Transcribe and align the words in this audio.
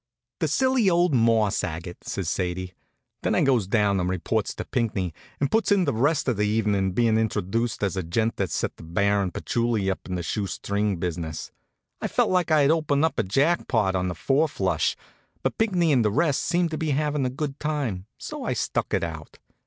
"The 0.39 0.47
silly 0.47 0.89
old 0.89 1.13
moss 1.13 1.63
agate!" 1.63 2.03
says 2.05 2.27
Sadie. 2.27 2.73
Then 3.21 3.35
I 3.35 3.43
goes 3.43 3.67
down 3.67 3.99
and 3.99 4.09
reports 4.09 4.55
to 4.55 4.65
Pinckney, 4.65 5.13
and 5.39 5.51
puts 5.51 5.71
in 5.71 5.85
the 5.85 5.93
rest 5.93 6.27
of 6.27 6.37
the 6.37 6.47
evenin' 6.47 6.93
bein' 6.93 7.19
introduced 7.19 7.83
as 7.83 7.93
the 7.93 8.01
gent 8.01 8.37
that 8.37 8.49
set 8.49 8.77
the 8.77 8.83
Baron 8.83 9.29
Patchouli 9.29 9.91
up 9.91 9.99
in 10.09 10.15
the 10.15 10.23
shoe 10.23 10.47
string 10.47 10.95
business. 10.95 11.51
I 12.01 12.07
felt 12.07 12.31
like 12.31 12.49
I'd 12.49 12.71
opened 12.71 13.05
up 13.05 13.19
a 13.19 13.23
jack 13.23 13.67
pot 13.67 13.93
on 13.95 14.09
a 14.09 14.15
four 14.15 14.47
flush, 14.47 14.95
but 15.43 15.59
Pinckney 15.59 15.91
and 15.91 16.03
the 16.03 16.09
rest 16.09 16.43
seemed 16.43 16.71
to 16.71 16.79
be 16.79 16.89
having 16.97 17.23
a 17.23 17.29
good 17.29 17.59
time, 17.59 18.07
so 18.17 18.43
I 18.43 18.53
stuck 18.53 18.95
it 18.95 19.03
out. 19.03 19.37